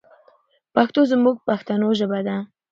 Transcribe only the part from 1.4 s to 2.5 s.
پښتنو ژبه ده.